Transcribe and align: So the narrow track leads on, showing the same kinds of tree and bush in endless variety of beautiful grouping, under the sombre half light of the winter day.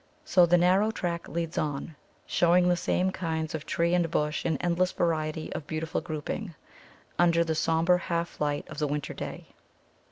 So 0.25 0.47
the 0.47 0.57
narrow 0.57 0.89
track 0.89 1.27
leads 1.29 1.59
on, 1.59 1.95
showing 2.25 2.67
the 2.67 2.75
same 2.75 3.11
kinds 3.11 3.53
of 3.53 3.67
tree 3.67 3.93
and 3.93 4.09
bush 4.09 4.47
in 4.47 4.57
endless 4.57 4.91
variety 4.91 5.53
of 5.53 5.67
beautiful 5.67 6.01
grouping, 6.01 6.55
under 7.19 7.43
the 7.43 7.53
sombre 7.53 7.99
half 7.99 8.41
light 8.41 8.67
of 8.67 8.79
the 8.79 8.87
winter 8.87 9.13
day. 9.13 9.49